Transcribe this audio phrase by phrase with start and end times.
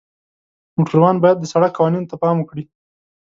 [0.77, 2.63] موټروان باید د سړک قوانینو ته پام وکړي.